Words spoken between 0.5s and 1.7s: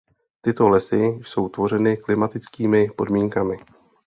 lesy jsou